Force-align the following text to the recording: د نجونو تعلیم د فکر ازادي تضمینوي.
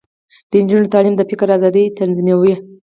د 0.49 0.51
نجونو 0.63 0.91
تعلیم 0.93 1.15
د 1.17 1.21
فکر 1.29 1.47
ازادي 1.57 1.83
تضمینوي. 1.97 2.53